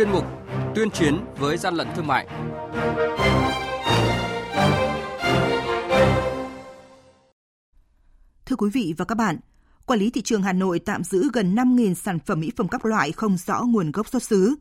[0.00, 0.24] chuyên mục
[0.74, 2.26] Tuyên chiến với gian lận thương mại.
[8.46, 9.36] Thưa quý vị và các bạn,
[9.86, 12.84] Quản lý thị trường Hà Nội tạm giữ gần 5.000 sản phẩm mỹ phẩm các
[12.86, 14.54] loại không rõ nguồn gốc xuất xứ.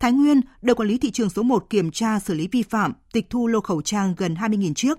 [0.00, 2.92] Thái Nguyên, đội quản lý thị trường số 1 kiểm tra xử lý vi phạm,
[3.12, 4.98] tịch thu lô khẩu trang gần 20.000 chiếc.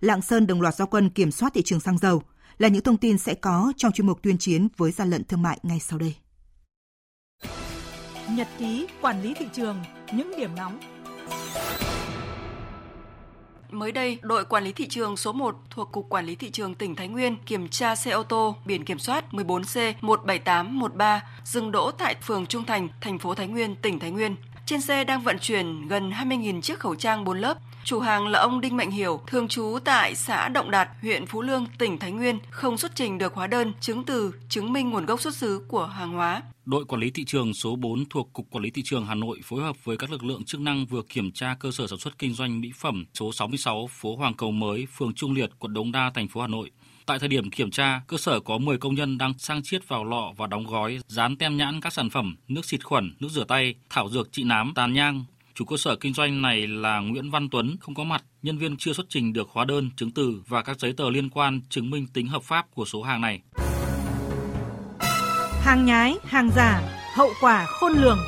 [0.00, 2.22] Lạng Sơn đồng loạt giao quân kiểm soát thị trường xăng dầu
[2.58, 5.42] là những thông tin sẽ có trong chuyên mục tuyên chiến với gian lận thương
[5.42, 6.14] mại ngay sau đây.
[8.30, 9.76] Nhật ký quản lý thị trường,
[10.12, 10.78] những điểm nóng.
[13.70, 16.74] Mới đây, đội quản lý thị trường số 1 thuộc Cục Quản lý Thị trường
[16.74, 22.14] tỉnh Thái Nguyên kiểm tra xe ô tô biển kiểm soát 14C17813 dừng đỗ tại
[22.22, 24.36] phường Trung Thành, thành phố Thái Nguyên, tỉnh Thái Nguyên.
[24.66, 27.58] Trên xe đang vận chuyển gần 20.000 chiếc khẩu trang 4 lớp.
[27.86, 31.42] Chủ hàng là ông Đinh Mạnh Hiểu, thường trú tại xã Động Đạt, huyện Phú
[31.42, 35.06] Lương, tỉnh Thái Nguyên, không xuất trình được hóa đơn, chứng từ, chứng minh nguồn
[35.06, 36.42] gốc xuất xứ của hàng hóa.
[36.64, 39.40] Đội quản lý thị trường số 4 thuộc Cục Quản lý Thị trường Hà Nội
[39.44, 42.18] phối hợp với các lực lượng chức năng vừa kiểm tra cơ sở sản xuất
[42.18, 45.92] kinh doanh mỹ phẩm số 66 phố Hoàng Cầu Mới, phường Trung Liệt, quận Đống
[45.92, 46.70] Đa, thành phố Hà Nội.
[47.06, 50.04] Tại thời điểm kiểm tra, cơ sở có 10 công nhân đang sang chiết vào
[50.04, 53.44] lọ và đóng gói, dán tem nhãn các sản phẩm nước xịt khuẩn, nước rửa
[53.44, 55.24] tay, thảo dược trị nám, tàn nhang.
[55.58, 58.76] Chủ cơ sở kinh doanh này là Nguyễn Văn Tuấn không có mặt, nhân viên
[58.76, 61.90] chưa xuất trình được hóa đơn, chứng từ và các giấy tờ liên quan chứng
[61.90, 63.40] minh tính hợp pháp của số hàng này.
[65.62, 66.80] Hàng nhái, hàng giả,
[67.14, 68.18] hậu quả khôn lường.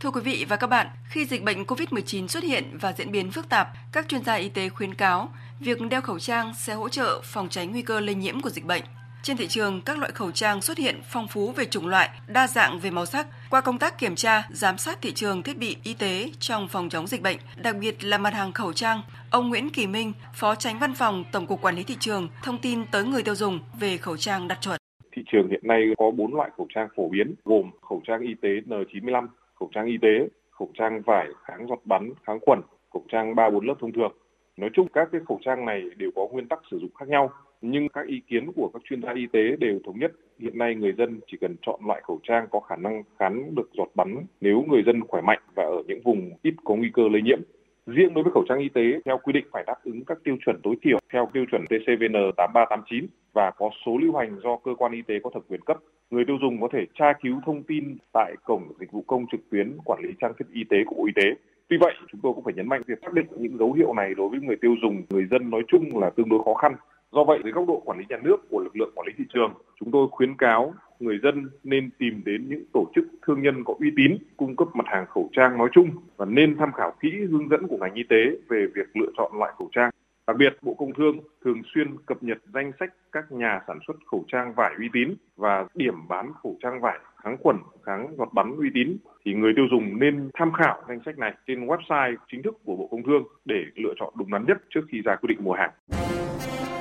[0.00, 3.30] Thưa quý vị và các bạn, khi dịch bệnh COVID-19 xuất hiện và diễn biến
[3.30, 6.88] phức tạp, các chuyên gia y tế khuyến cáo việc đeo khẩu trang sẽ hỗ
[6.88, 8.82] trợ phòng tránh nguy cơ lây nhiễm của dịch bệnh.
[9.26, 12.46] Trên thị trường, các loại khẩu trang xuất hiện phong phú về chủng loại, đa
[12.46, 13.26] dạng về màu sắc.
[13.50, 16.88] Qua công tác kiểm tra, giám sát thị trường thiết bị y tế trong phòng
[16.88, 20.54] chống dịch bệnh, đặc biệt là mặt hàng khẩu trang, ông Nguyễn Kỳ Minh, Phó
[20.54, 23.58] Tránh Văn phòng Tổng cục Quản lý thị trường thông tin tới người tiêu dùng
[23.80, 24.80] về khẩu trang đạt chuẩn.
[25.12, 28.34] Thị trường hiện nay có 4 loại khẩu trang phổ biến gồm khẩu trang y
[28.42, 32.60] tế N95, khẩu trang y tế, khẩu trang vải kháng giọt bắn, kháng khuẩn,
[32.92, 34.12] khẩu trang 3 4 lớp thông thường.
[34.56, 37.30] Nói chung các cái khẩu trang này đều có nguyên tắc sử dụng khác nhau
[37.60, 40.74] nhưng các ý kiến của các chuyên gia y tế đều thống nhất hiện nay
[40.74, 44.24] người dân chỉ cần chọn loại khẩu trang có khả năng kháng được giọt bắn
[44.40, 47.38] nếu người dân khỏe mạnh và ở những vùng ít có nguy cơ lây nhiễm.
[47.86, 50.36] Riêng đối với khẩu trang y tế, theo quy định phải đáp ứng các tiêu
[50.44, 54.74] chuẩn tối thiểu theo tiêu chuẩn TCVN 8389 và có số lưu hành do cơ
[54.78, 55.76] quan y tế có thẩm quyền cấp.
[56.10, 59.40] Người tiêu dùng có thể tra cứu thông tin tại cổng dịch vụ công trực
[59.50, 61.34] tuyến quản lý trang thiết y tế của Bộ Y tế.
[61.68, 64.14] Tuy vậy, chúng tôi cũng phải nhấn mạnh việc xác định những dấu hiệu này
[64.14, 66.72] đối với người tiêu dùng, người dân nói chung là tương đối khó khăn
[67.16, 69.24] Do vậy, dưới góc độ quản lý nhà nước của lực lượng quản lý thị
[69.34, 73.64] trường, chúng tôi khuyến cáo người dân nên tìm đến những tổ chức thương nhân
[73.64, 76.92] có uy tín cung cấp mặt hàng khẩu trang nói chung và nên tham khảo
[77.00, 78.16] kỹ hướng dẫn của ngành y tế
[78.48, 79.90] về việc lựa chọn loại khẩu trang.
[80.26, 83.96] Đặc biệt, Bộ Công Thương thường xuyên cập nhật danh sách các nhà sản xuất
[84.10, 88.28] khẩu trang vải uy tín và điểm bán khẩu trang vải kháng khuẩn, kháng giọt
[88.32, 92.16] bắn uy tín thì người tiêu dùng nên tham khảo danh sách này trên website
[92.32, 95.16] chính thức của Bộ Công Thương để lựa chọn đúng đắn nhất trước khi ra
[95.16, 95.70] quyết định mua hàng.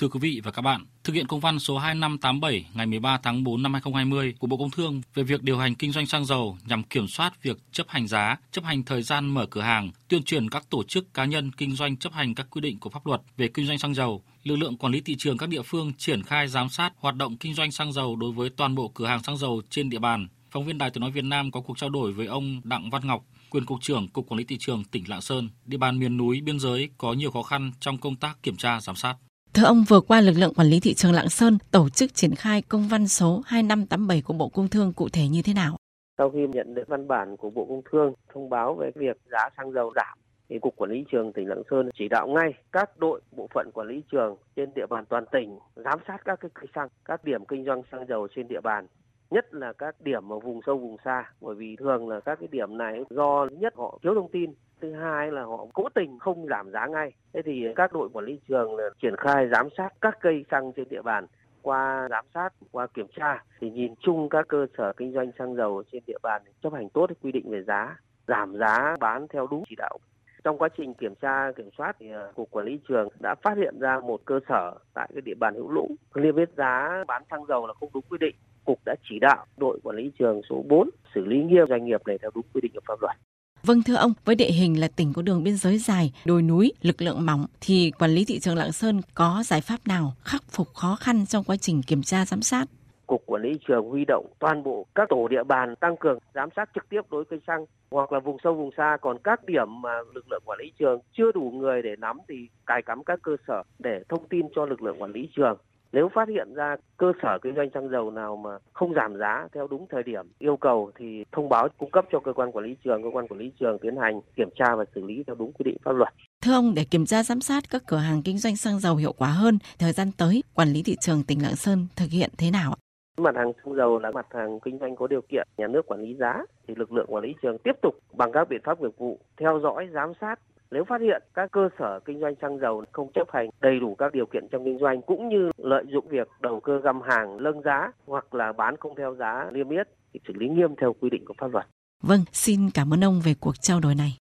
[0.00, 3.44] Thưa quý vị và các bạn, thực hiện công văn số 2587 ngày 13 tháng
[3.44, 6.58] 4 năm 2020 của Bộ Công Thương về việc điều hành kinh doanh xăng dầu
[6.66, 10.22] nhằm kiểm soát việc chấp hành giá, chấp hành thời gian mở cửa hàng, tuyên
[10.22, 13.06] truyền các tổ chức cá nhân kinh doanh chấp hành các quy định của pháp
[13.06, 15.92] luật về kinh doanh xăng dầu, lực lượng quản lý thị trường các địa phương
[15.98, 19.06] triển khai giám sát hoạt động kinh doanh xăng dầu đối với toàn bộ cửa
[19.06, 20.28] hàng xăng dầu trên địa bàn.
[20.50, 23.06] Phóng viên Đài Tiếng nói Việt Nam có cuộc trao đổi với ông Đặng Văn
[23.06, 26.16] Ngọc, quyền cục trưởng Cục Quản lý thị trường tỉnh Lạng Sơn, địa bàn miền
[26.16, 29.16] núi biên giới có nhiều khó khăn trong công tác kiểm tra giám sát.
[29.56, 32.34] Thưa ông, vừa qua lực lượng quản lý thị trường Lạng Sơn tổ chức triển
[32.34, 35.76] khai công văn số 2587 của Bộ Công Thương cụ thể như thế nào?
[36.18, 39.48] Sau khi nhận được văn bản của Bộ Công Thương thông báo về việc giá
[39.56, 40.18] xăng dầu giảm,
[40.48, 43.70] thì Cục Quản lý trường tỉnh Lạng Sơn chỉ đạo ngay các đội bộ phận
[43.74, 47.24] quản lý trường trên địa bàn toàn tỉnh giám sát các cái cây xăng, các
[47.24, 48.86] điểm kinh doanh xăng dầu trên địa bàn
[49.30, 52.48] nhất là các điểm ở vùng sâu vùng xa bởi vì thường là các cái
[52.52, 54.50] điểm này do nhất họ thiếu thông tin
[54.80, 57.12] thứ hai là họ cố tình không giảm giá ngay.
[57.32, 60.72] Thế thì các đội quản lý trường là triển khai giám sát các cây xăng
[60.72, 61.26] trên địa bàn.
[61.62, 65.54] Qua giám sát, qua kiểm tra thì nhìn chung các cơ sở kinh doanh xăng
[65.54, 67.96] dầu trên địa bàn chấp hành tốt quy định về giá,
[68.26, 69.98] giảm giá bán theo đúng chỉ đạo.
[70.44, 73.56] Trong quá trình kiểm tra, kiểm soát thì à, cục quản lý trường đã phát
[73.56, 77.22] hiện ra một cơ sở tại cái địa bàn hữu lũng niêm yết giá bán
[77.30, 78.36] xăng dầu là không đúng quy định.
[78.64, 82.00] Cục đã chỉ đạo đội quản lý trường số 4 xử lý nghiêm doanh nghiệp
[82.06, 83.16] này theo đúng quy định của pháp luật.
[83.66, 86.72] Vâng thưa ông, với địa hình là tỉnh có đường biên giới dài, đồi núi,
[86.82, 90.42] lực lượng mỏng thì quản lý thị trường Lạng Sơn có giải pháp nào khắc
[90.50, 92.64] phục khó khăn trong quá trình kiểm tra giám sát?
[93.06, 96.48] Cục Quản lý trường huy động toàn bộ các tổ địa bàn tăng cường giám
[96.56, 99.82] sát trực tiếp đối cây xăng hoặc là vùng sâu vùng xa còn các điểm
[99.82, 102.34] mà lực lượng quản lý trường chưa đủ người để nắm thì
[102.66, 105.58] cài cắm các cơ sở để thông tin cho lực lượng quản lý trường
[105.92, 109.48] nếu phát hiện ra cơ sở kinh doanh xăng dầu nào mà không giảm giá
[109.54, 112.64] theo đúng thời điểm yêu cầu thì thông báo cung cấp cho cơ quan quản
[112.64, 115.36] lý trường, cơ quan quản lý trường tiến hành kiểm tra và xử lý theo
[115.36, 116.08] đúng quy định pháp luật.
[116.42, 119.12] Thưa ông, để kiểm tra giám sát các cửa hàng kinh doanh xăng dầu hiệu
[119.12, 122.50] quả hơn, thời gian tới, quản lý thị trường tỉnh Lạng Sơn thực hiện thế
[122.50, 122.78] nào ạ?
[123.18, 126.00] Mặt hàng xăng dầu là mặt hàng kinh doanh có điều kiện, nhà nước quản
[126.00, 128.96] lý giá thì lực lượng quản lý trường tiếp tục bằng các biện pháp nghiệp
[128.98, 130.36] vụ theo dõi, giám sát
[130.70, 133.94] nếu phát hiện các cơ sở kinh doanh xăng dầu không chấp hành đầy đủ
[133.94, 137.40] các điều kiện trong kinh doanh cũng như lợi dụng việc đầu cơ găm hàng
[137.40, 140.92] lâng giá hoặc là bán không theo giá niêm yết thì xử lý nghiêm theo
[141.00, 141.66] quy định của pháp luật.
[142.02, 144.18] Vâng, xin cảm ơn ông về cuộc trao đổi này.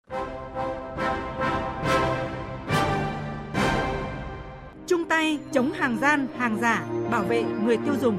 [4.88, 8.18] Chung tay chống hàng gian, hàng giả, bảo vệ người tiêu dùng.